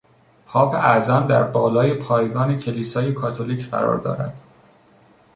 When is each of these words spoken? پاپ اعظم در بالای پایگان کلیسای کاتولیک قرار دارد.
پاپ 0.45 0.73
اعظم 0.75 1.27
در 1.27 1.43
بالای 1.43 1.93
پایگان 1.93 2.59
کلیسای 2.59 3.13
کاتولیک 3.13 3.69
قرار 3.69 3.97
دارد. 3.97 4.37